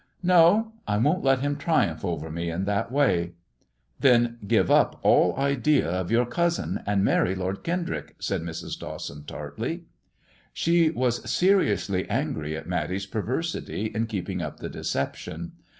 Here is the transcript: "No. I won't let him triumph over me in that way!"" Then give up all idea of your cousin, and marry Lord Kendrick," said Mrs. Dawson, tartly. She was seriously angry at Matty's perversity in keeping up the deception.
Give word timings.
"No. 0.33 0.73
I 0.87 0.97
won't 0.97 1.23
let 1.23 1.41
him 1.41 1.55
triumph 1.55 2.03
over 2.03 2.31
me 2.31 2.49
in 2.49 2.65
that 2.65 2.91
way!"" 2.91 3.33
Then 3.99 4.39
give 4.47 4.71
up 4.71 4.99
all 5.03 5.37
idea 5.37 5.87
of 5.87 6.09
your 6.09 6.25
cousin, 6.25 6.81
and 6.87 7.03
marry 7.03 7.35
Lord 7.35 7.63
Kendrick," 7.63 8.15
said 8.17 8.41
Mrs. 8.41 8.79
Dawson, 8.79 9.25
tartly. 9.25 9.83
She 10.53 10.89
was 10.89 11.29
seriously 11.29 12.09
angry 12.09 12.57
at 12.57 12.65
Matty's 12.65 13.05
perversity 13.05 13.91
in 13.93 14.07
keeping 14.07 14.41
up 14.41 14.57
the 14.59 14.69
deception. 14.69 15.51